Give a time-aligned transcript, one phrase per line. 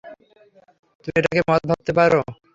[1.03, 2.21] তুমি এটাকে মদ ভাবতে পারো।